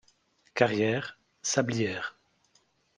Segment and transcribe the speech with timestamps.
[0.55, 2.17] Carrières, sablières.